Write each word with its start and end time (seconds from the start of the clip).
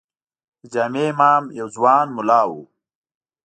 د 0.59 0.61
جامع 0.73 1.03
امام 1.13 1.43
یو 1.59 1.67
ځوان 1.75 2.07
ملا 2.17 2.41
و. 2.49 2.51